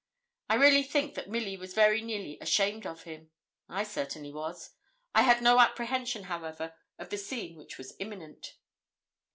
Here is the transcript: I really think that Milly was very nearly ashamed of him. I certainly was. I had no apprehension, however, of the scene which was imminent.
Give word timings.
I 0.49 0.55
really 0.55 0.81
think 0.81 1.13
that 1.13 1.29
Milly 1.29 1.55
was 1.55 1.75
very 1.75 2.01
nearly 2.01 2.39
ashamed 2.41 2.87
of 2.87 3.03
him. 3.03 3.29
I 3.69 3.83
certainly 3.83 4.31
was. 4.31 4.71
I 5.13 5.21
had 5.21 5.43
no 5.43 5.59
apprehension, 5.59 6.23
however, 6.23 6.73
of 6.97 7.11
the 7.11 7.19
scene 7.19 7.55
which 7.55 7.77
was 7.77 7.95
imminent. 7.99 8.55